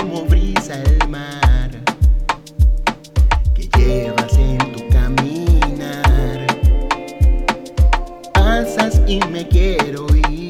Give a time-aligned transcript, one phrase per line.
[0.00, 1.70] como brisa el mar
[3.54, 6.46] que llevas en tu caminar.
[8.32, 10.49] Pasas y me quiero ir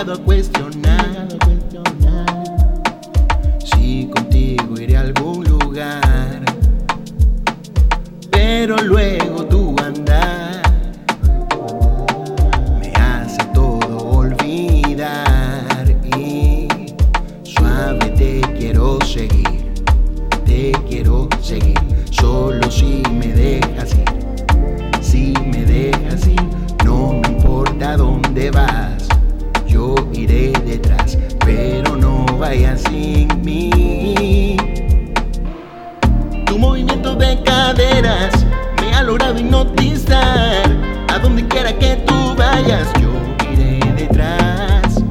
[0.00, 1.28] A cuestionar
[3.62, 6.42] si contigo iré a algún lugar.
[8.30, 10.62] Pero luego tu andar.
[12.80, 15.84] Me hace todo olvidar.
[16.16, 16.66] Y
[17.44, 19.70] suave te quiero seguir.
[20.46, 21.78] Te quiero seguir,
[22.10, 25.02] solo si me dejas ir.
[25.02, 26.42] Si me dejas ir,
[26.84, 28.99] no me importa dónde vas,
[29.70, 34.56] yo iré detrás, pero no vayas sin mí.
[36.46, 38.44] Tu movimiento de caderas
[38.80, 40.66] me ha logrado hipnotizar,
[41.08, 43.10] a donde quiera que tú vayas, yo
[43.52, 45.02] iré detrás.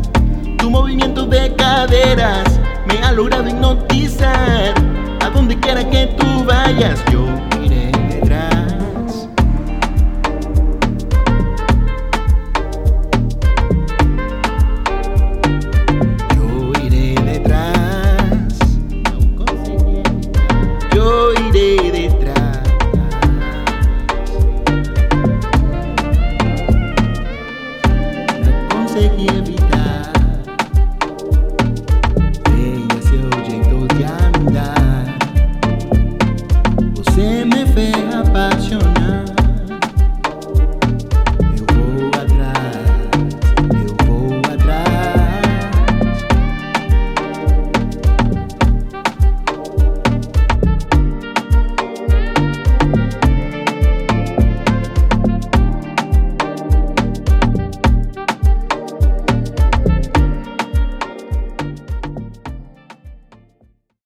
[0.57, 4.73] Tu movimiento de caderas me ha logrado hipnotizar.
[5.21, 7.28] A donde quiera que tú vayas, yo